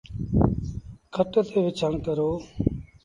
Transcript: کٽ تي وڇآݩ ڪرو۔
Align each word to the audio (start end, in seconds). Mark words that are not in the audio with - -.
کٽ 1.13 1.31
تي 1.49 1.57
وڇآݩ 1.65 2.01
ڪرو۔ 2.05 2.29